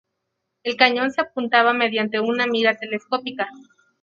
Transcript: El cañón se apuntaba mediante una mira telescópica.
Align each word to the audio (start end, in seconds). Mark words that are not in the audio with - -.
El 0.63 0.77
cañón 0.77 1.11
se 1.11 1.21
apuntaba 1.21 1.73
mediante 1.73 2.19
una 2.19 2.47
mira 2.47 2.75
telescópica. 2.75 3.47